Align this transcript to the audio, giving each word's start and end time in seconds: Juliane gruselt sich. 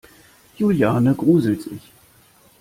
Juliane 0.57 1.13
gruselt 1.13 1.61
sich. 1.61 1.91